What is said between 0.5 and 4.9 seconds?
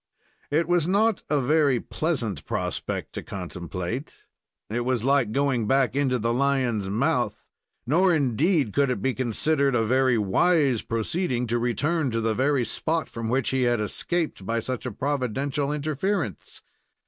was not a very pleasant prospect to contemplate. It